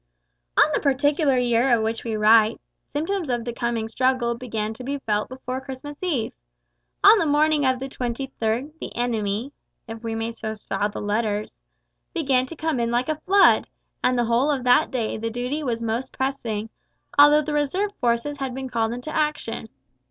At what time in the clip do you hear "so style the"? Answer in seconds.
10.31-10.99